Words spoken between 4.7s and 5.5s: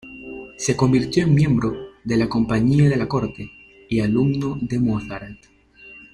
Mozart.